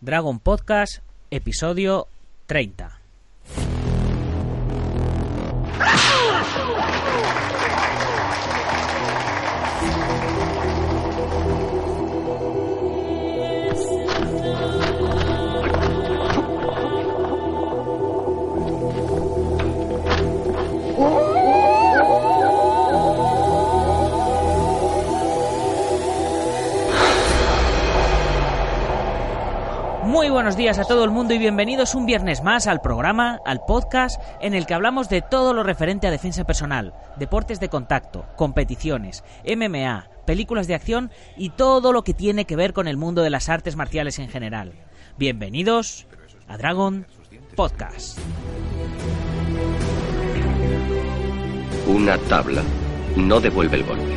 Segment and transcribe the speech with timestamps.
[0.00, 2.06] Dragon Podcast, episodio
[2.46, 3.00] 30.
[30.64, 34.54] Días a todo el mundo y bienvenidos un viernes más al programa, al podcast, en
[34.54, 40.08] el que hablamos de todo lo referente a defensa personal, deportes de contacto, competiciones, MMA,
[40.24, 43.50] películas de acción y todo lo que tiene que ver con el mundo de las
[43.50, 44.72] artes marciales en general.
[45.18, 46.06] Bienvenidos
[46.48, 47.06] a Dragon
[47.54, 48.18] Podcast.
[51.86, 52.62] Una tabla
[53.16, 54.14] no devuelve el golpe.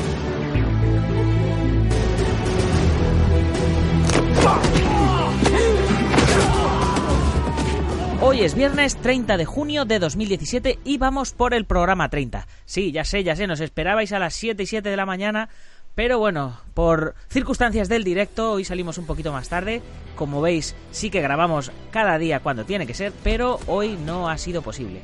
[8.30, 12.46] Hoy es viernes 30 de junio de 2017 y vamos por el programa 30.
[12.66, 15.48] Sí, ya sé, ya sé, nos esperabais a las 7 y 7 de la mañana,
[15.96, 19.82] pero bueno, por circunstancias del directo, hoy salimos un poquito más tarde.
[20.18, 24.38] Como veis, sí que grabamos cada día cuando tiene que ser, pero hoy no ha
[24.38, 25.00] sido posible.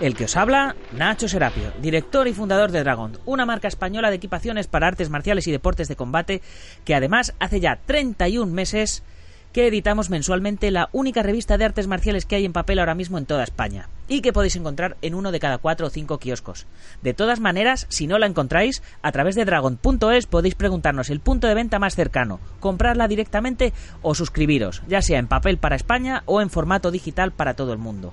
[0.00, 4.16] El que os habla, Nacho Serapio, director y fundador de Dragon, una marca española de
[4.16, 6.42] equipaciones para artes marciales y deportes de combate,
[6.84, 9.04] que además hace ya 31 meses
[9.52, 13.18] que editamos mensualmente la única revista de artes marciales que hay en papel ahora mismo
[13.18, 16.66] en toda España, y que podéis encontrar en uno de cada cuatro o cinco kioscos.
[17.02, 21.46] De todas maneras, si no la encontráis, a través de dragon.es podéis preguntarnos el punto
[21.46, 26.40] de venta más cercano, comprarla directamente o suscribiros, ya sea en papel para España o
[26.40, 28.12] en formato digital para todo el mundo.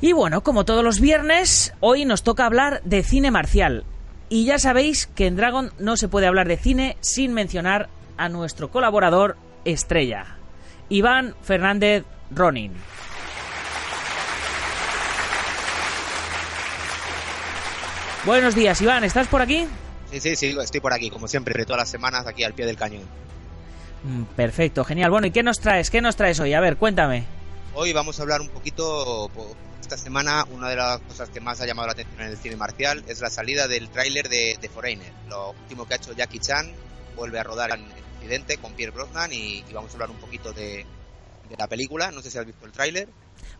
[0.00, 3.84] Y bueno, como todos los viernes, hoy nos toca hablar de cine marcial.
[4.28, 8.28] Y ya sabéis que en Dragon no se puede hablar de cine sin mencionar a
[8.28, 10.36] nuestro colaborador estrella,
[10.88, 12.72] Iván Fernández Ronin.
[18.24, 19.66] Buenos días, Iván, ¿estás por aquí?
[20.12, 22.76] Sí, sí, sí, estoy por aquí, como siempre, todas las semanas aquí al pie del
[22.76, 23.02] cañón.
[24.04, 25.10] Mm, perfecto, genial.
[25.10, 25.90] Bueno, ¿y qué nos traes?
[25.90, 26.52] ¿Qué nos traes hoy?
[26.54, 27.37] A ver, cuéntame.
[27.80, 29.30] Hoy vamos a hablar un poquito
[29.80, 32.56] esta semana una de las cosas que más ha llamado la atención en el cine
[32.56, 35.12] marcial es la salida del tráiler de, de, Foreigner.
[35.28, 36.72] Lo último que ha hecho Jackie Chan
[37.14, 37.84] vuelve a rodar en
[38.16, 40.84] Incidente con Pierre Brosnan y, vamos a hablar un poquito de,
[41.48, 42.10] de, la película.
[42.10, 43.08] No sé si has visto el tráiler.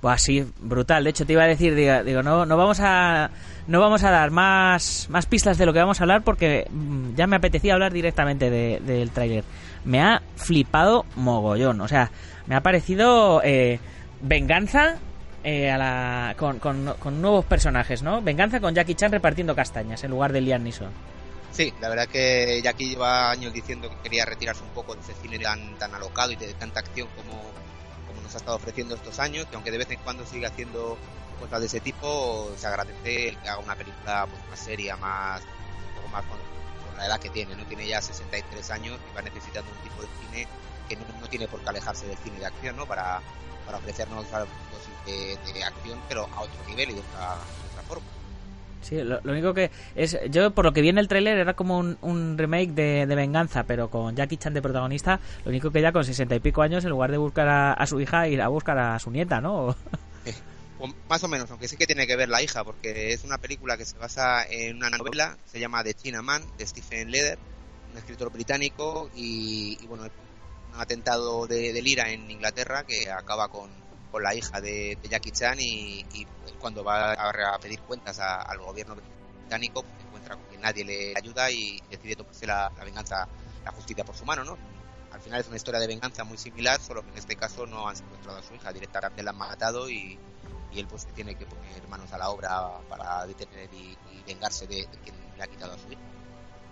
[0.02, 1.04] Buah, sí, brutal.
[1.04, 3.30] De hecho, te iba a decir, digo, digo, no, no vamos a
[3.68, 7.14] no vamos a dar más, más pistas de lo que vamos a hablar porque mmm,
[7.14, 9.44] ya me apetecía hablar directamente de, del tráiler.
[9.84, 11.80] Me ha flipado mogollón.
[11.80, 12.10] O sea,
[12.48, 13.78] me ha parecido eh,
[14.20, 14.98] venganza
[15.44, 18.20] eh, a la, con, con, con, nuevos personajes, ¿no?
[18.20, 20.90] Venganza con Jackie Chan repartiendo castañas en lugar de Liam Neeson.
[21.52, 25.14] Sí, la verdad que Jackie lleva años diciendo que quería retirarse un poco de ese
[25.14, 27.40] cine tan, tan alocado y de tanta acción como,
[28.06, 30.98] como nos ha estado ofreciendo estos años, que aunque de vez en cuando sigue haciendo
[31.40, 35.40] cosas de ese tipo, se agradece el que haga una película pues, más seria, más,
[35.40, 36.38] un poco más con,
[36.86, 37.64] con la edad que tiene, ¿no?
[37.64, 40.48] Tiene ya 63 años y va necesitando un tipo de cine
[40.88, 42.86] que no, no tiene por qué alejarse del cine de acción, ¿no?
[42.86, 43.20] Para,
[43.66, 44.24] para ofrecernos
[45.06, 48.06] de, de, acción, pero a otro nivel y de otra, de otra forma.
[48.80, 50.18] Sí, lo, lo, único que es.
[50.30, 53.14] Yo, por lo que vi en el tráiler, era como un, un remake de, de,
[53.14, 55.20] Venganza, pero con Jackie Chan de protagonista.
[55.44, 57.86] Lo único que ya con sesenta y pico años, en lugar de buscar a, a,
[57.86, 59.76] su hija, ir a buscar a su nieta, ¿no?
[61.08, 63.76] Más o menos, aunque sí que tiene que ver la hija, porque es una película
[63.76, 67.36] que se basa en una novela, se llama The China Man, de Stephen Leder,
[67.90, 70.04] un escritor británico, y, y bueno,
[70.80, 73.70] atentado de, Lira en Inglaterra que acaba con,
[74.10, 76.26] con la hija de, de Jackie Chan y, y,
[76.58, 81.50] cuando va a, pedir cuentas a, al gobierno británico pues, encuentra que nadie le ayuda
[81.50, 83.28] y decide tomarse la, venganza,
[83.64, 84.58] la justicia por su mano, ¿no?
[85.12, 87.88] Al final es una historia de venganza muy similar, solo que en este caso no
[87.88, 90.18] han secuestrado a su hija, directamente la han matado y,
[90.74, 94.86] él pues tiene que poner manos a la obra para detener y, y vengarse de,
[94.86, 96.00] de, quien le ha quitado a su hija.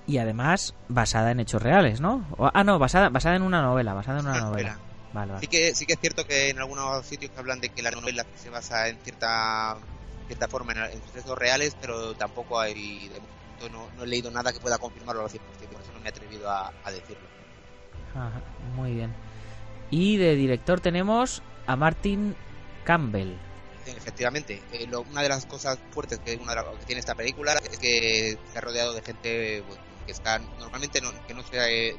[0.06, 2.26] Y además basada en hechos reales, ¿no?
[2.38, 4.79] O, ah, no, basada, basada en una novela, basada en una, una novela.
[5.12, 5.41] novela.
[5.41, 8.26] Sí que sí que es cierto que en algunos sitios hablan de que la novela
[8.37, 9.79] se basa en cierta
[10.26, 13.20] cierta forma en, sucesos reales, pero tampoco hay de
[13.70, 16.08] no, no, he leído nada que pueda confirmarlo al 100%, por eso no me he
[16.11, 17.26] atrevido a, decirlo.
[18.75, 19.14] muy bien.
[19.91, 22.37] Y de director tenemos a Martin
[22.85, 23.35] Campbell.
[23.87, 28.37] Efectivamente, eh, una de las cosas fuertes que, una que tiene esta película es que
[28.55, 29.64] ha rodeado de gente
[30.06, 31.97] que está normalmente no, que no se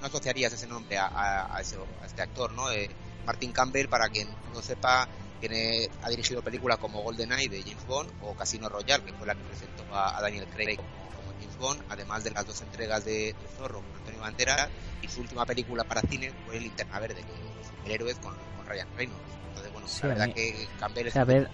[0.00, 2.70] no asociarías ese nombre a, a, ese, a este actor, ¿no?
[2.70, 2.88] Eh,
[3.26, 5.08] Martin Campbell, para quien no sepa,
[5.40, 9.34] tiene, ha dirigido películas como GoldenEye de James Bond o Casino Royale, que fue la
[9.34, 13.80] que presentó a, Daniel Craig como, James Bond, además de las dos entregas de, Zorro
[13.80, 14.68] con Antonio Banderas
[15.02, 18.88] y su última película para cine fue Linterna Verde, que es superhéroes con, con Ryan
[18.96, 19.20] Reynolds.
[19.48, 21.26] Entonces, bueno, la verdad que Campbell es...
[21.26, 21.50] ver,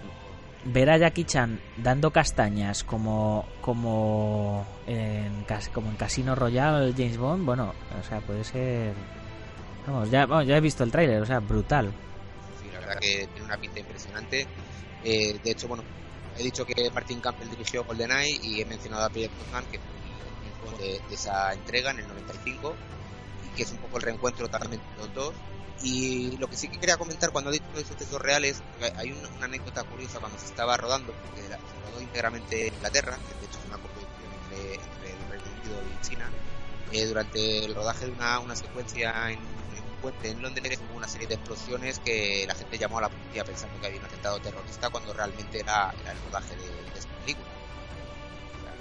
[0.65, 7.45] ver a Jackie Chan dando castañas como como en, como en Casino Royale James Bond,
[7.45, 8.93] bueno, o sea, puede ser...
[9.87, 11.93] Vamos, ya, ya he visto el tráiler, o sea, brutal
[12.85, 14.47] verdad que tiene una pinta impresionante.
[15.03, 15.83] Eh, de hecho, bueno,
[16.37, 19.79] he dicho que Martin Campbell dirigió GoldenEye y he mencionado a Pierre Brosnan, que
[20.61, 23.04] fue de, de esa entrega en el 95 y
[23.55, 25.33] que es un poco el reencuentro también de los dos.
[25.83, 28.61] Y lo que sí que quería comentar cuando he dicho de esos textos reales,
[28.95, 33.39] hay una, anécdota curiosa cuando se estaba rodando, porque se rodó íntegramente en Inglaterra, que
[33.39, 36.29] de hecho es una coproducción entre, el Reino Unido y China,
[36.91, 39.39] eh, durante el rodaje de una, una secuencia en
[40.23, 43.79] en Londres hubo una serie de explosiones que la gente llamó a la policía pensando
[43.79, 47.47] que había un atentado terrorista cuando realmente era, el rodaje de, esta película.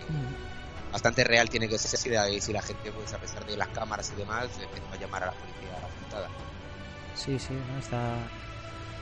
[0.08, 0.53] Mm.
[0.94, 4.12] Bastante real tiene que ser y si la gente, pues a pesar de las cámaras
[4.14, 6.28] y demás, empezó a llamar a la policía afectada.
[7.16, 8.16] Sí, sí, está,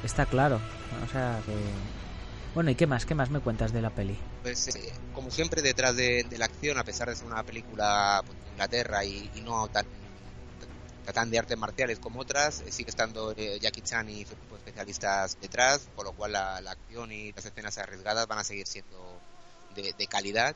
[0.02, 0.58] está claro.
[1.04, 1.52] O sea que...
[2.54, 3.04] Bueno, ¿y qué más?
[3.04, 4.16] ¿Qué más me cuentas de la peli?
[4.42, 8.38] Pues, eh, como siempre, detrás de, la acción, a pesar de ser una película pues,
[8.42, 13.58] de Inglaterra y, y no tan de artes marciales como otras, eh, sigue estando eh,
[13.60, 17.44] Jackie Chan y su grupo de especialistas detrás, por lo cual la, acción y las
[17.44, 19.20] escenas arriesgadas van a seguir siendo
[19.74, 20.54] de, calidad.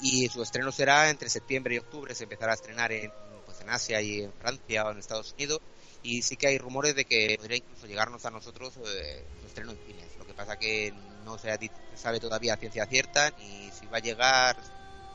[0.00, 3.12] Y su estreno será entre septiembre y octubre, se empezará a estrenar en,
[3.44, 5.60] pues en Asia y en Francia o en Estados Unidos.
[6.02, 9.72] Y sí que hay rumores de que podría incluso llegarnos a nosotros eh, su estreno
[9.72, 10.06] en cines.
[10.18, 10.94] Lo que pasa que
[11.24, 14.56] no se sabe todavía a ciencia cierta ni si va a llegar.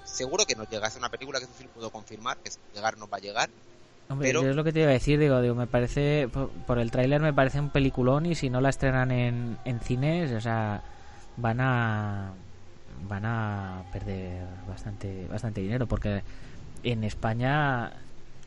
[0.03, 3.09] Seguro que nos llegase una película, que eso sí lo puedo confirmar, que llegar nos
[3.09, 3.49] va a llegar
[4.07, 6.29] Hombre, yo es lo que te iba a decir, digo, digo me parece,
[6.67, 10.31] por, el tráiler me parece un peliculón y si no la estrenan en, en cines,
[10.31, 10.83] o sea,
[11.37, 12.33] van a
[13.07, 16.23] van a perder bastante bastante dinero porque
[16.83, 17.91] en España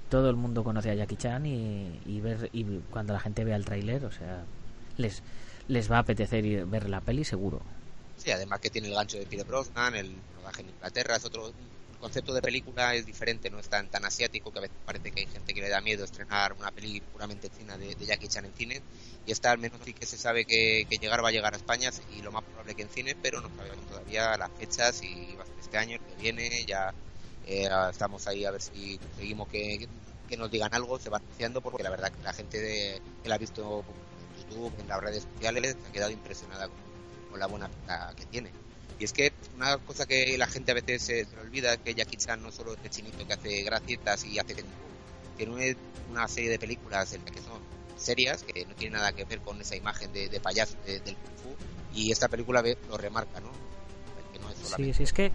[0.09, 3.65] todo el mundo conoce a Jackie Chan y, ver y cuando la gente vea el
[3.65, 4.45] tráiler, o sea,
[4.97, 5.23] les
[5.69, 7.61] les va a apetecer ir ver la peli seguro.
[8.17, 11.53] Sí, además que tiene el gancho de Peter Brosnan, el rodaje en Inglaterra, es otro
[11.99, 15.21] concepto de película es diferente, no es tan, tan asiático que a veces parece que
[15.21, 18.55] hay gente que le da miedo estrenar una peli puramente china de, Jackie Chan en
[18.55, 18.83] cine
[19.27, 21.91] y esta al menos sí que se sabe que, llegar va a llegar a España
[22.17, 25.45] y lo más probable que en cine, pero no sabemos todavía las fechas y va
[25.45, 26.95] a ser este año, que viene, ya
[27.47, 29.89] eh, estamos ahí a ver si conseguimos que,
[30.37, 33.37] nos digan algo, se va anunciando porque la verdad que la gente de, que la
[33.37, 33.83] ha visto
[34.37, 38.27] en YouTube, en las redes sociales, se ha quedado impresionada con, la buena pinta que
[38.27, 38.50] tiene.
[38.99, 42.17] Y es que una cosa que la gente a veces se, olvida es que Jackie
[42.17, 44.56] Chan no solo es el chinito que hace gracietas y hace
[45.37, 45.77] tiene
[46.11, 47.61] una serie de películas en las que son
[47.97, 51.56] serias, que no tienen nada que ver con esa imagen de, payaso del Kung Fu,
[51.95, 53.50] y esta película lo remarca, ¿no?
[54.76, 55.33] Sí, sí, es que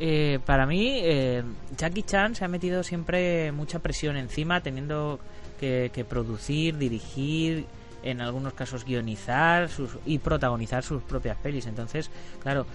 [0.00, 1.42] eh, para mí eh,
[1.76, 5.20] Jackie Chan se ha metido siempre mucha presión encima, teniendo
[5.60, 7.66] que, que producir, dirigir
[8.04, 11.66] en algunos casos guionizar sus, y protagonizar sus propias pelis.
[11.66, 12.66] Entonces, claro,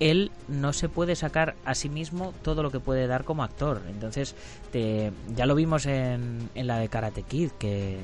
[0.00, 3.82] él no se puede sacar a sí mismo todo lo que puede dar como actor.
[3.88, 4.34] Entonces,
[4.72, 7.98] te, ya lo vimos en, en la de Karate Kid, que,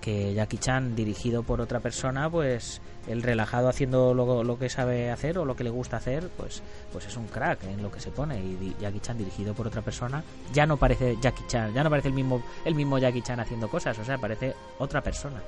[0.00, 5.10] que Jackie Chan, dirigido por otra persona, pues el relajado haciendo lo, lo, que sabe
[5.10, 6.62] hacer o lo que le gusta hacer, pues,
[6.92, 8.38] pues es un crack en lo que se pone.
[8.38, 12.08] Y Jackie Chan, dirigido por otra persona, ya no parece Jackie Chan, ya no parece
[12.08, 15.42] el mismo, el mismo Jackie Chan haciendo cosas, o sea, parece otra persona.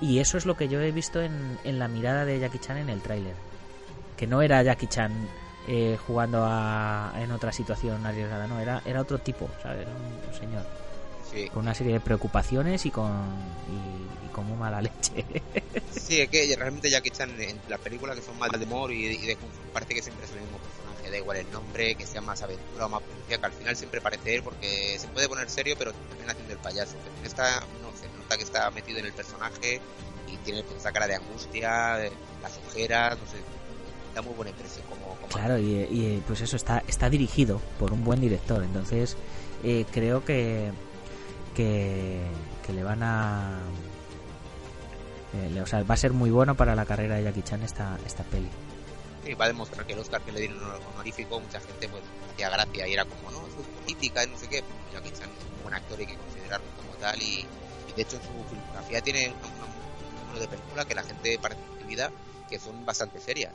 [0.00, 2.76] Y, eso es lo que yo he visto en, en la mirada de Jackie Chan
[2.76, 3.34] en el tráiler.
[4.16, 5.12] Que no era Jackie Chan
[5.68, 9.84] eh, jugando a, en otra situación arriesgada, no, era, era otro tipo, ¿sabes?
[9.88, 10.64] un, señor.
[11.52, 13.10] Con una serie de preocupaciones y con,
[13.68, 15.24] y, con muy mala leche.
[15.90, 19.26] sí, es que realmente Jackie Chan en las películas que son más de humor y,
[19.26, 19.36] de,
[19.72, 22.86] parece que siempre es el mismo personaje, da igual el nombre, que sea más aventura
[22.86, 25.92] o más policía, que al final siempre parece él porque se puede poner serio pero
[25.92, 26.94] también haciendo el payaso.
[27.02, 29.80] Pero esta, no sé, que está metido en el personaje
[30.26, 31.98] y tiene esa cara de angustia,
[32.42, 33.38] las ojeras, no sé,
[34.14, 38.18] da muy buena impresión como, claro y, pues eso está está dirigido por un buen
[38.18, 39.14] director entonces
[39.62, 40.72] eh, creo que
[41.54, 42.22] que,
[42.66, 43.60] que le van a
[45.36, 47.98] eh, o sea, va a ser muy bueno para la carrera de Jackie Chan esta,
[48.06, 48.48] esta peli.
[49.24, 50.58] Sí, va a demostrar que el Oscar que le dieron
[50.94, 52.02] honorífico, mucha gente pues
[52.32, 54.62] hacía gracia y era como, no, eso es política y no sé qué.
[54.92, 57.44] Jackie Chan es un buen actor y hay que considerarlo como tal y,
[57.96, 62.12] de hecho su filmografía tiene un número de películas que la gente parece olvida
[62.48, 63.52] que son bastante serias.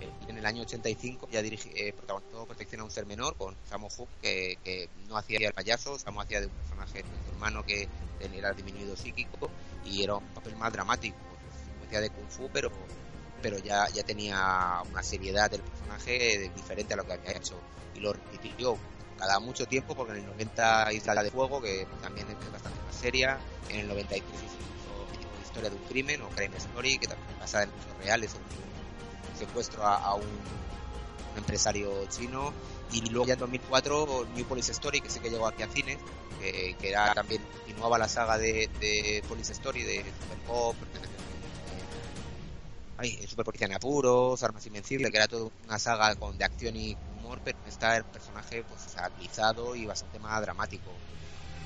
[0.00, 3.56] Eh, en el año 85 ya dirige, eh, protagonizó Protección a un ser menor con
[3.68, 7.64] Samo Hook, que, no hacía el payaso, Samo hacía de un personaje de su hermano
[7.64, 7.88] que
[8.20, 9.50] era disminuido psíquico
[9.84, 11.16] y era un papel más dramático,
[11.86, 12.70] hacía de Kung Fu, pero
[13.42, 17.54] pero ya, ya tenía una seriedad del personaje diferente a lo que había hecho
[17.94, 18.78] y lo repitió
[19.24, 22.94] cada mucho tiempo porque en el 90 Isla de Fuego que también es bastante más
[22.94, 23.38] seria
[23.70, 24.54] en el 93 hizo
[25.42, 29.84] Historia de un crimen o Crime Story que también pasa en hechos reales un secuestro
[29.84, 30.64] a, un,
[31.36, 32.52] empresario chino
[32.92, 35.98] y luego ya en 2004 New Police Story que sé que llegó aquí a cines
[36.40, 40.76] que, que era también continuaba la saga de, de Police Story de Super Pop
[42.96, 46.76] ay, Super Policía en Apuros, Armas Invencibles, que era toda una saga con de acción
[46.76, 48.84] y humor, pero está el personaje pues
[49.76, 50.90] y bastante más dramático.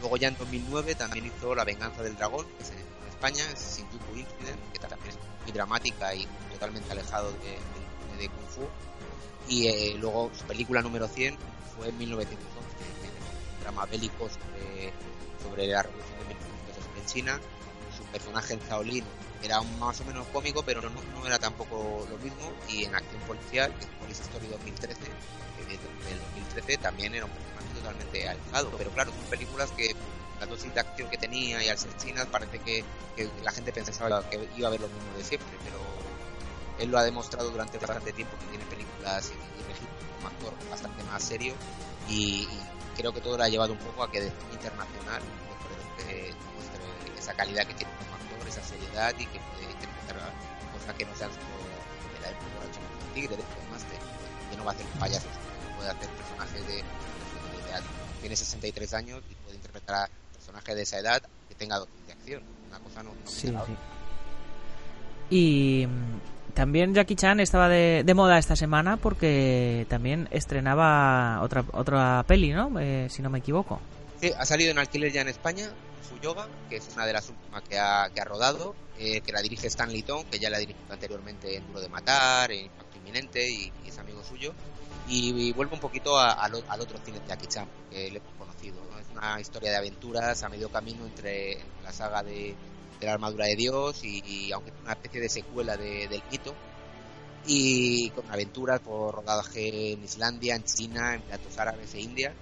[0.00, 3.76] Luego ya en 2009 también hizo La Venganza del Dragón, que es en, España, es
[3.76, 7.58] Shinjuku Incident, que también es muy dramática y totalmente alejado de,
[8.16, 8.68] de, Kung Fu.
[9.48, 11.36] Y eh, luego su película número 100
[11.76, 12.46] fue en 1911,
[13.56, 17.40] un drama bélico sobre, la revolución de 1911 en China.
[17.96, 19.04] Su personaje en Shaolin
[19.42, 22.52] era más o menos cómico, pero no, no, era tampoco lo mismo.
[22.68, 24.96] Y en Acción Policial, que es Police Story 2013,
[25.68, 28.70] del 2013, también era un personaje totalmente alejado.
[28.76, 29.94] Pero claro, son películas que
[30.40, 32.84] la dosis de acción que tenía y al ser chinas parece que,
[33.42, 35.78] la gente pensaba que iba a ver lo mismo de siempre, pero
[36.78, 41.02] él lo ha demostrado durante bastante tiempo que tiene películas y, y como actor bastante
[41.02, 41.54] más serio
[42.08, 42.46] y,
[42.98, 45.22] creo que todo lo ha llevado un poco a que de internacional
[45.96, 46.82] pues, muestre
[47.16, 47.92] esa calidad que tiene
[48.48, 50.32] esa seriedad y que puede interpretar
[50.72, 51.46] cosas que no sean solo
[52.14, 53.98] de la época de tigre, de Master,
[54.50, 55.30] que no va a hacer payasos,
[55.76, 57.82] puede hacer personajes de, de, edad.
[58.20, 62.12] Tiene 63 años y puede interpretar a personajes de esa edad que tenga dosis de
[62.12, 62.42] acción.
[62.68, 63.76] Una cosa no, no sí, sí.
[65.30, 71.64] Y mm, también Jackie Chan estaba de, de, moda esta semana porque también estrenaba otra
[71.72, 72.78] otra peli, ¿no?
[72.80, 73.80] Eh, si no me equivoco.
[74.20, 75.70] Sí, ha salido en alquiler ya en España,
[76.02, 79.32] su yoga, que es una de las últimas que ha, que ha rodado, eh, que
[79.32, 82.66] la dirige Stan Litton, que ya la ha dirigido anteriormente en Duro de Matar, en
[82.66, 84.52] Impacto Inminente, y, es amigo suyo.
[85.08, 88.76] Y, vuelve un poquito al otro cine de Jackie Chan, que le hemos conocido.
[89.00, 92.54] Es una historia de aventuras a medio camino entre, la saga de,
[93.00, 96.54] la armadura de Dios y, aunque es una especie de secuela del mito,
[97.46, 102.34] y con aventuras por rodaje en Islandia, en China, en Platos Árabes e India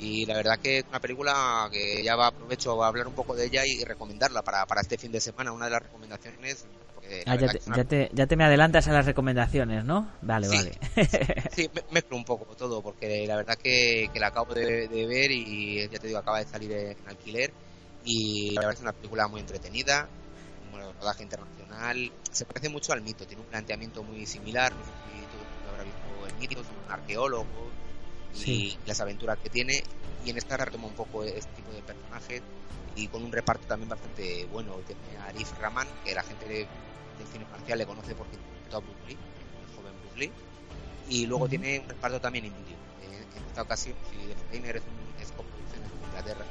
[0.00, 3.36] y la verdad que es una película que ya va aprovecho a hablar un poco
[3.36, 5.52] de ella y recomendarla para, para este fin de semana.
[5.52, 6.64] Una de las recomendaciones.
[7.26, 10.10] Ah, ya, te, ya, te, ya, te, me adelantas a las recomendaciones, ¿no?
[10.22, 10.72] Vale, vale.
[11.50, 15.30] sí, me, mezclo un poco todo, porque la verdad que, que la acabo de, ver
[15.32, 17.52] y ya te digo, acaba de salir en alquiler.
[18.04, 20.08] Y la verdad es una película muy entretenida,
[20.72, 22.10] un rodaje internacional.
[22.30, 24.72] Se parece mucho al mito, tiene un planteamiento muy similar.
[24.72, 27.70] No sé si tú habrás visto el mito, es un arqueólogo
[28.34, 29.82] y las aventuras que tiene.
[30.24, 32.42] Y en esta retoma un poco este tipo de personajes
[32.96, 34.74] y con un reparto también bastante bueno.
[34.86, 36.66] Tiene a Arif Rahman, que la gente del
[37.32, 40.32] cine marcial le conoce porque interpretó a Bruce Lee, el joven Bruce Lee.
[41.08, 42.76] Y luego tiene un reparto también indio.
[43.02, 44.16] En, esta ocasión, si
[44.58, 46.44] The es, un, es coproducción entre Inglaterra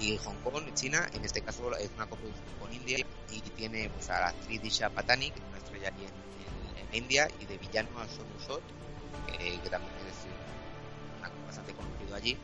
[0.00, 2.98] y, Hong Kong, China, en este caso es una coproducción con India
[3.30, 7.02] y tiene pues, a la actriz Disha Patani, que es una estrella allí en, en,
[7.04, 8.62] India, y de villano a Sonu Sot,
[9.38, 9.92] eh, que también
[11.54, 12.36] bastante conocido allí.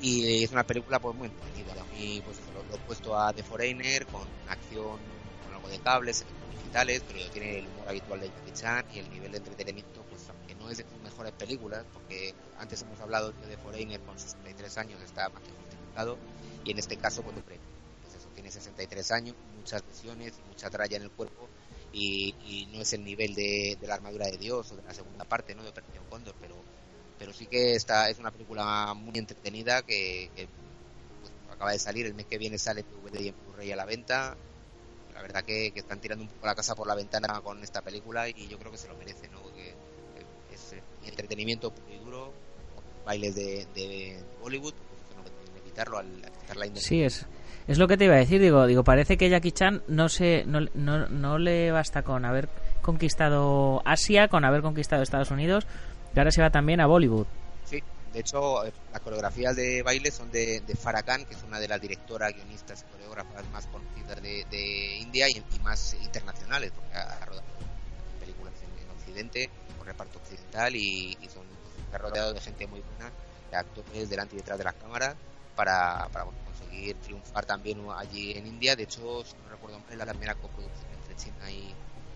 [0.00, 1.84] Y es una película pues muy entretenida.
[1.92, 4.98] Mí pues lo, he puesto a The Foreigner con acción,
[5.44, 6.24] con algo de cables,
[6.56, 10.28] digitales, pero tiene el humor habitual de Jackie Chan y el nivel de entretenimiento pues
[10.28, 14.18] aunque no es de sus mejores películas, porque antes hemos hablado de The Foreigner con
[14.18, 16.16] 63 años está más que justificado
[16.64, 21.02] y en este caso pues, pues eso tiene 63 años, muchas lesiones, mucha tralla en
[21.02, 21.48] el cuerpo
[21.92, 24.92] y, y, no es el nivel de, de, la armadura de Dios o de la
[24.92, 25.62] segunda parte ¿no?
[25.62, 26.54] de Operación Cóndor, pero
[27.18, 32.14] pero sí que esta es una película muy entretenida que, pues, acaba de salir, el
[32.14, 34.36] mes que viene sale DVD y en Blu-ray a la venta.
[35.14, 38.28] La verdad que, están tirando un poco la casa por la ventana con esta película
[38.28, 39.42] y yo creo que se lo merece, ¿no?
[39.54, 39.74] Que,
[40.54, 42.32] es entretenimiento puro y duro,
[43.04, 46.08] bailes de, de Bollywood, pues no evitarlo al
[46.40, 47.26] quitar la Sí, es,
[47.66, 50.44] es lo que te iba a decir, digo, digo parece que Jackie Chan no, se,
[50.46, 52.48] no, no, no le basta con haber
[52.80, 55.66] conquistado Asia, con haber conquistado Estados Unidos,
[56.16, 57.26] ahora se va también a Bollywood.
[57.64, 60.74] Sí, De hecho, las coreografías de baile son de, de
[61.26, 65.94] que es una de las directoras, guionistas y coreógrafas más conocidas de, India y, más
[66.02, 67.44] internacionales, porque ha, rodado
[68.20, 71.44] películas en, Occidente, con reparto occidental y, son
[71.92, 73.10] ha rodeado de gente muy buena,
[73.50, 75.14] de actores delante y detrás de las cámaras,
[75.56, 78.76] para, para conseguir triunfar también allí en India.
[78.76, 81.74] De hecho, si no recuerdo es la primera coproducción entre China y,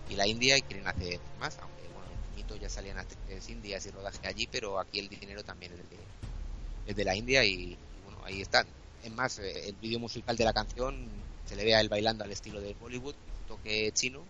[0.09, 1.82] y la India y quieren hacer más, aunque
[2.63, 5.73] ya salían actrices indias y rodaje allí, pero aquí el dinero también
[6.85, 8.65] es de, la India y, bueno, ahí está.
[9.03, 11.07] Es más, eh, el vídeo musical de la canción
[11.45, 13.15] se le ve a él bailando al estilo de Bollywood,
[13.47, 14.23] toque chino,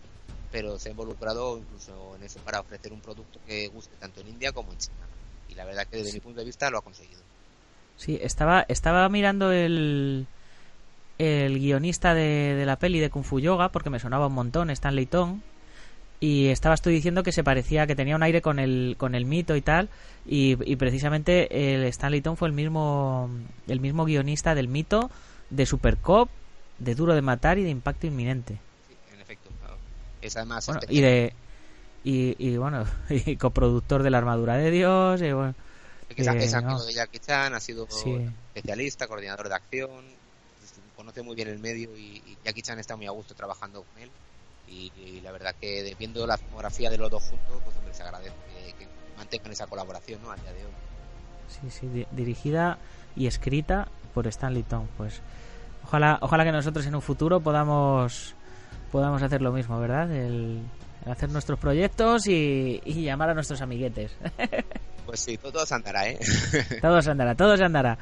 [0.50, 4.28] pero se ha involucrado incluso en eso para ofrecer un producto que guste tanto en
[4.28, 5.06] India como en China.
[5.48, 7.20] Y la verdad que desde mi punto de vista lo ha conseguido.
[7.96, 10.26] Sí, estaba, estaba mirando el,
[11.18, 14.70] el guionista de, de la peli de Kung Fu Yoga porque me sonaba un montón,
[14.70, 15.40] Stanley Tong
[16.24, 19.26] y estabas tú diciendo que se parecía, que tenía un aire con el, con el
[19.26, 19.90] mito y tal,
[20.24, 23.28] y, precisamente el Stanley Tom fue el mismo,
[23.68, 25.10] el mismo guionista del mito,
[25.50, 26.30] de Supercop,
[26.78, 28.58] de Duro de Matar y de Impacto Inminente.
[28.88, 29.50] Sí, en efecto.
[30.22, 31.34] Es además y de
[32.04, 35.54] y, bueno y coproductor de la armadura de Dios y bueno
[36.16, 37.86] es, eh, amigo de Jackie Chan ha sido
[38.54, 40.04] especialista coordinador de acción
[40.96, 44.02] conoce muy bien el medio y, y Jackie Chan está muy a gusto trabajando con
[44.02, 44.10] él
[44.68, 48.34] y, la verdad que viendo la filmografía de los dos juntos, pues hombre, se agradece
[48.78, 50.30] que, mantengan esa colaboración ¿no?
[50.30, 50.72] al día de hoy.
[51.48, 52.78] Sí, sí, dirigida
[53.16, 54.86] y escrita por Stanley Tong.
[54.96, 55.20] Pues
[55.84, 58.34] ojalá, ojalá que nosotros en un futuro podamos
[58.90, 60.10] podamos hacer lo mismo, ¿verdad?
[60.10, 60.62] El,
[61.06, 64.12] hacer nuestros proyectos y, llamar a nuestros amiguetes.
[65.04, 66.18] Pues sí, todo, se andará, ¿eh?
[66.80, 67.98] todo se andará, todo se andará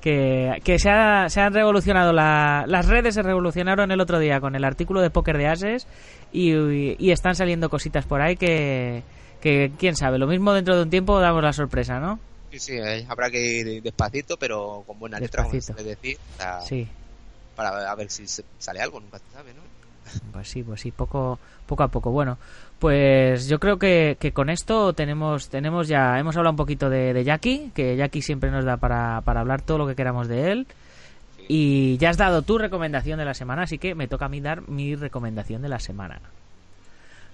[0.00, 0.90] que, que se,
[1.28, 5.36] se, han revolucionado las redes se revolucionaron el otro día con el artículo de Poker
[5.36, 5.86] de Ases
[6.32, 9.02] y, están saliendo cositas por ahí que,
[9.40, 12.18] que quién sabe lo mismo dentro de un tiempo damos la sorpresa no
[12.50, 16.60] sí sí eh, habrá que ir despacito pero con buena letra como se decir para,
[16.62, 16.86] sí.
[17.56, 19.79] para ver si sale algo nunca se sabe no
[20.32, 22.38] pues sí pues sí poco poco a poco bueno
[22.80, 27.12] pues yo creo que, que, con esto tenemos, tenemos ya, hemos hablado un poquito de,
[27.12, 30.50] de Jackie, que Jackie siempre nos da para, para hablar todo lo que queramos de
[30.50, 30.66] él.
[31.46, 34.40] Y ya has dado tu recomendación de la semana, así que me toca a mí
[34.40, 36.20] dar mi recomendación de la semana.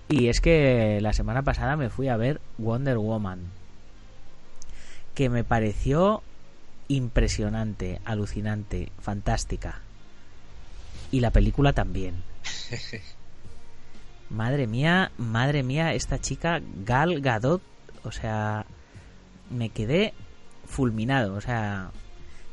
[0.09, 3.41] Y es que la semana pasada me fui a ver Wonder Woman,
[5.14, 6.23] que me pareció
[6.88, 9.81] impresionante, alucinante, fantástica.
[11.12, 12.14] Y la película también.
[14.31, 17.63] Madre mía, madre mía, esta chica Gal Gadot,
[18.03, 18.67] o sea,
[19.51, 20.15] me quedé
[20.67, 21.93] fulminado, o sea,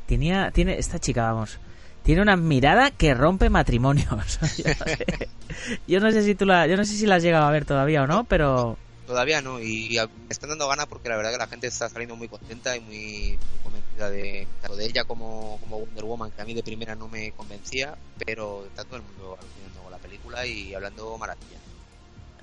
[0.05, 1.57] tenía tiene esta chica, vamos,
[2.03, 4.07] tiene una mirada que rompe matrimonios.
[5.87, 7.65] yo, no sé, si tú la yo no sé si la has llegado a ver
[7.65, 8.77] todavía o no, pero
[9.07, 12.15] todavía no y me están dando ganas porque la verdad que la gente está saliendo
[12.15, 13.39] muy contenta y muy,
[13.97, 17.31] de tanto de ella como, como Wonder Woman que a mí de primera no me
[17.31, 21.57] convencía pero está todo el mundo alucinando con la película y hablando maravilla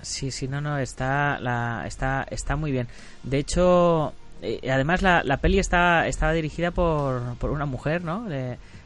[0.02, 2.88] Sí, sí, no, no, está, la, está, está muy bien.
[3.22, 8.26] De hecho, eh, además la, la peli está, está dirigida por, por una mujer, ¿no?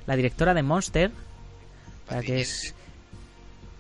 [0.07, 1.11] la directora de Monster,
[2.21, 2.75] que es...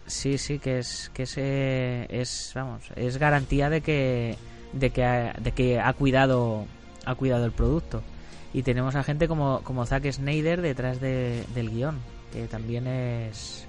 [0.07, 4.37] Sí, sí, que es, que es, eh, es, vamos, es garantía de que,
[4.75, 6.67] de que, ha, de que ha cuidado,
[7.07, 8.03] ha cuidado el producto.
[8.55, 11.99] Y tenemos a gente como, como Zack Snyder detrás de, del guion,
[12.33, 13.67] que también es,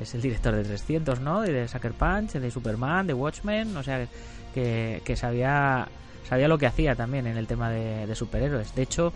[0.00, 1.44] es el director de 300, ¿no?
[1.44, 4.06] Y de Sucker Punch, de Superman, de Watchmen, o sea,
[4.54, 5.88] que, que sabía,
[6.28, 8.74] sabía lo que hacía también en el tema de, superhéroes.
[8.74, 9.12] De hecho,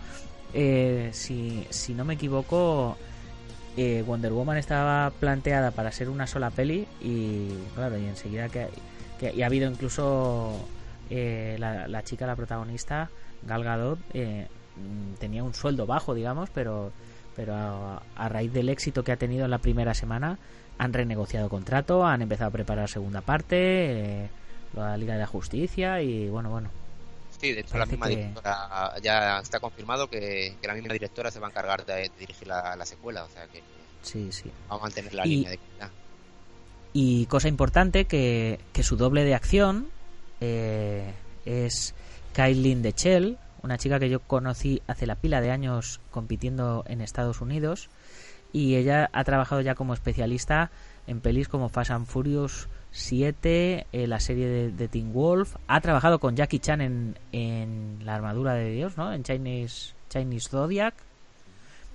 [0.53, 2.97] eh, si, si no me equivoco,
[3.77, 8.67] eh, Wonder Woman estaba planteada para ser una sola peli y, claro, y enseguida que,
[9.17, 10.59] que ha habido incluso
[11.13, 13.09] eh, la, chica, la protagonista,
[13.43, 13.99] Gal Gadot,
[15.19, 16.91] tenía un sueldo bajo, digamos, pero
[17.35, 20.37] pero a, a, raíz del éxito que ha tenido en la primera semana
[20.77, 24.29] han renegociado contrato, han empezado a preparar segunda parte, eh,
[24.73, 26.69] la Liga de la Justicia y bueno, bueno.
[27.39, 31.47] Sí, de hecho la misma directora ya está confirmado que, la misma directora se va
[31.47, 33.61] a encargar de, dirigir la, secuela, o sea que
[34.01, 34.51] sí, sí.
[34.69, 35.91] va a mantener la línea de calidad.
[36.93, 39.87] Y cosa importante que, que su doble de acción
[40.39, 41.13] eh,
[41.45, 41.95] es
[42.33, 47.41] Kylie Dechel, una chica que yo conocí hace la pila de años compitiendo en Estados
[47.41, 47.89] Unidos
[48.53, 50.71] y ella ha trabajado ya como especialista
[51.07, 56.19] en pelis como Fast and Furious 7, eh, la serie de, Teen Wolf, ha trabajado
[56.19, 59.13] con Jackie Chan en, en La armadura de Dios, ¿no?
[59.13, 60.93] En Chinese, Chinese Zodiac,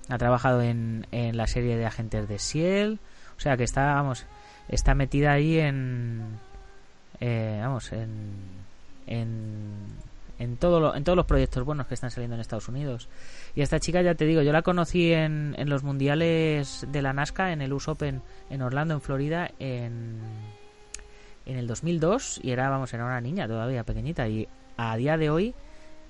[0.09, 2.99] ha trabajado en, en la serie de Agentes de Ciel,
[3.37, 4.25] o sea que está, vamos,
[4.69, 6.39] está metida ahí en,
[7.19, 8.31] eh, vamos, en,
[9.05, 9.75] en,
[10.39, 13.09] en, todo en todos los proyectos buenos que están saliendo en Estados Unidos.
[13.55, 17.13] Y esta chica, ya te digo, yo la conocí en, en los mundiales de la
[17.13, 20.19] Nazca, en el US Open en Orlando, en Florida, en,
[21.45, 24.47] en el 2002, y era, vamos, era una niña todavía pequeñita, y
[24.77, 25.55] a día de hoy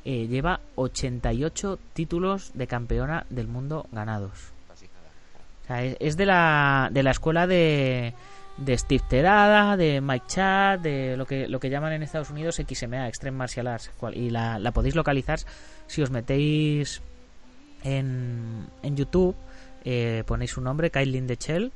[0.06, 4.54] eh, lleva 88 títulos de campeona del mundo ganados.
[4.72, 8.13] O sea, es, de la, de la escuela de,
[8.58, 12.56] de Steve Terada, de Mike Chad, de lo que, lo que llaman en Estados Unidos
[12.56, 13.91] XMA, Extreme Martial Arts.
[14.13, 15.39] Y la, la podéis localizar
[15.86, 17.02] si os metéis
[17.84, 19.36] en, en YouTube,
[19.86, 21.72] eh, ponéis su nombre, Kylie Dechel,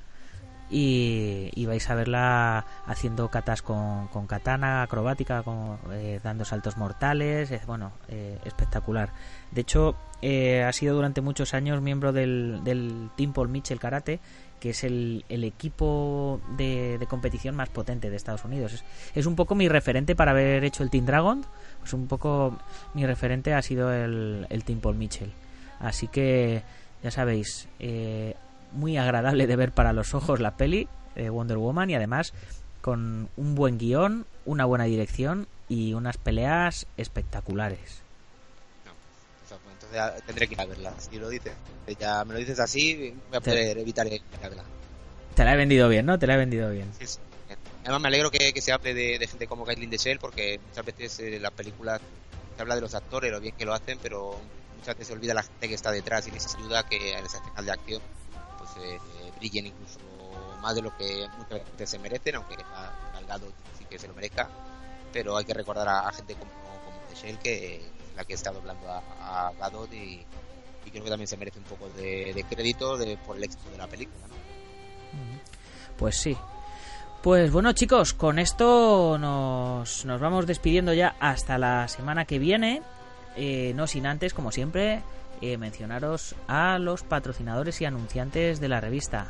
[0.74, 7.52] y, vais a verla haciendo katas con, con katana acrobática, con, eh, dando saltos mortales,
[7.52, 9.12] es bueno, eh, espectacular.
[9.52, 14.22] De hecho, ha sido durante muchos años miembro del, del Team Paul Mitchell Karate,
[14.62, 18.74] que es el, el equipo de, de, competición más potente de Estados Unidos.
[18.74, 18.84] Es,
[19.16, 21.44] es, un poco mi referente para haber hecho el Team Dragon,
[21.80, 22.60] pues un poco
[22.94, 25.34] mi referente ha sido el, el Team Paul Mitchell.
[25.80, 26.62] Así que,
[27.02, 28.36] ya sabéis, eh,
[28.72, 32.34] muy agradable de ver para los ojos la peli de Wonder Woman y además
[32.82, 38.04] con un buen guion, una buena dirección y unas peleas espectaculares.
[40.26, 40.94] Tendré que ir a verla.
[40.98, 41.54] Si lo dices,
[42.00, 43.82] ya me lo dices así, voy a poder Te...
[43.82, 44.64] evitar ir a verla.
[45.36, 46.20] Te la he vendido bien, ¿no?
[46.20, 46.92] Te la he vendido bien.
[46.98, 47.20] Sí, sí.
[47.84, 50.86] Además me alegro que, que se hable de, de, gente como Caitlin Shell porque muchas
[50.86, 52.00] veces en eh, las películas
[52.56, 54.40] se habla de los actores, lo bien que lo hacen, pero
[54.78, 57.40] muchas veces se olvida la gente que está detrás y les ayuda que en esa
[57.40, 58.02] escenas de acción
[58.60, 60.00] pues eh, eh, brillen incluso
[60.62, 62.56] más de lo que muchas veces se merecen, aunque
[63.14, 64.48] Galgado sí que se lo merezca,
[65.12, 66.52] pero hay que recordar a, a gente como,
[66.86, 67.82] como Michelle que
[68.16, 69.02] la que está doblando a,
[69.48, 70.26] a Gadot y,
[70.92, 73.88] creo que también se merece un poco de, crédito de, por el éxito de la
[73.88, 74.28] película.
[74.28, 74.36] ¿no?
[75.98, 76.36] Pues sí,
[77.22, 82.82] pues bueno chicos, con esto nos, nos, vamos despidiendo ya hasta la semana que viene.
[83.38, 85.02] Eh, no sin antes, como siempre,
[85.42, 89.28] eh, mencionaros a los patrocinadores y anunciantes de la revista.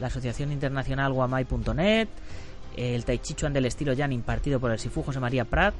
[0.00, 2.08] La Asociación Internacional Guamai.net,
[2.76, 5.74] el Tai Chi Chuan del estilo Yan impartido por el Sifu José María Prat,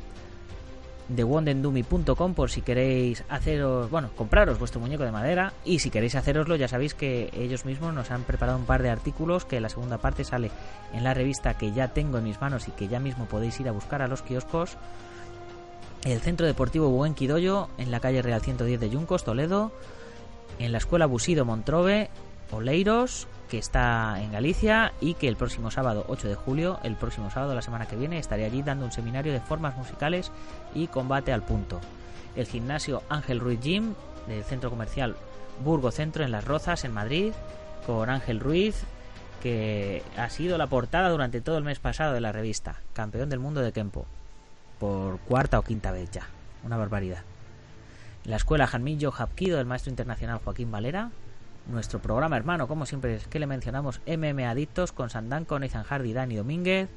[1.09, 5.53] de wondendumi.com por si queréis haceros, bueno, compraros vuestro muñeco de madera.
[5.65, 8.91] Y si queréis haceroslo ya sabéis que ellos mismos nos han preparado un par de
[8.91, 10.51] artículos que la segunda parte sale
[10.93, 13.69] en la revista que ya tengo en mis manos y que ya mismo podéis ir
[13.69, 14.77] a buscar a los kioscos.
[16.05, 19.73] El Centro Deportivo Buen Quidoyo en la calle Real 110 de Yuncos, Toledo,
[20.59, 22.11] en la Escuela Busido Montrove,
[22.53, 27.31] Oleiros, que está en Galicia y que el próximo sábado 8 de julio, el próximo
[27.31, 30.31] sábado la semana que viene, estaré allí dando un seminario de formas musicales
[30.75, 31.81] y combate al punto.
[32.37, 33.95] El gimnasio Ángel Ruiz Gym
[34.27, 35.17] del centro comercial
[35.65, 37.33] Burgo Centro en Las Rozas, en Madrid,
[37.87, 38.85] con Ángel Ruiz,
[39.43, 43.39] que ha sido la portada durante todo el mes pasado de la revista, campeón del
[43.39, 44.07] mundo de Kempo
[44.79, 46.29] por cuarta o quinta vez ya.
[46.65, 47.23] Una barbaridad.
[48.25, 51.11] La escuela Janmillo Hapkido del maestro internacional Joaquín Valera.
[51.69, 56.15] Nuestro programa hermano, como siempre es que le mencionamos, MM Adictos con Sandanco, Nathan Hardy,
[56.15, 56.89] Dani Domínguez.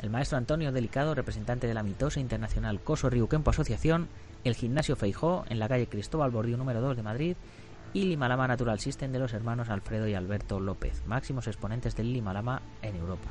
[0.00, 4.08] El maestro Antonio Delicado, representante de la mitosa internacional Coso Río Kempo Asociación.
[4.42, 7.36] El gimnasio Feijó en la calle Cristóbal Bordío número 2 de Madrid.
[7.92, 12.62] Y Limalama Natural System de los hermanos Alfredo y Alberto López, máximos exponentes del Limalama
[12.80, 13.28] en Europa.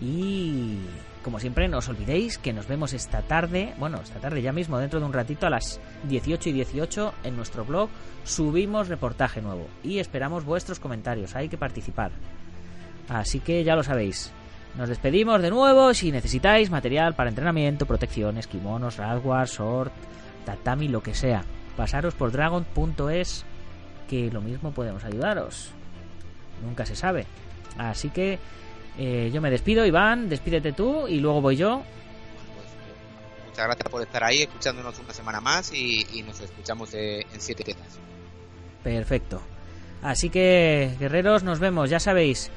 [0.00, 0.78] Y
[1.26, 4.78] como siempre, no os olvidéis que nos vemos esta tarde, bueno, esta tarde ya mismo,
[4.78, 7.90] dentro de un ratito a las 18 y 18 en nuestro blog,
[8.22, 12.12] subimos reportaje nuevo y esperamos vuestros comentarios, hay que participar.
[13.08, 14.30] Así que ya lo sabéis.
[14.76, 19.92] Nos despedimos de nuevo si necesitáis material para entrenamiento, protecciones, kimonos, radwar, short,
[20.44, 21.42] tatami, lo que sea.
[21.76, 23.44] Pasaros por dragon.es
[24.08, 25.72] que lo mismo podemos ayudaros.
[26.64, 27.26] Nunca se sabe.
[27.78, 28.38] Así que
[28.98, 31.82] eh, yo me despido, Iván, despídete tú y luego voy yo.
[32.54, 37.40] Pues, muchas gracias por estar ahí, escuchándonos una semana más y, y nos escuchamos en
[37.40, 37.98] siete tetas.
[38.82, 39.42] Perfecto.
[40.02, 42.50] Así que, guerreros, nos vemos, ya sabéis.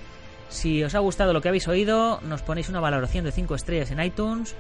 [0.49, 3.91] Si os ha gustado lo que habéis oído, nos ponéis una valoración de 5 estrellas
[3.91, 4.55] en iTunes.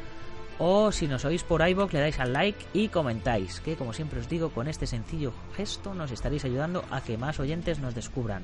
[0.59, 3.59] O si nos oís por iVoox, le dais al like y comentáis.
[3.61, 7.39] Que, como siempre os digo, con este sencillo gesto nos estaréis ayudando a que más
[7.39, 8.43] oyentes nos descubran.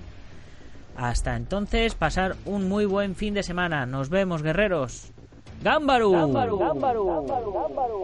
[0.95, 3.85] Hasta entonces, pasar un muy buen fin de semana.
[3.85, 5.11] Nos vemos, guerreros.
[5.61, 6.11] ¡Gámbaru!
[6.11, 6.59] ¡Gámbaru!
[6.59, 7.07] ¡Gámbaru!
[7.07, 7.53] ¡Gámbaru!
[7.53, 7.95] ¡Gámbaru!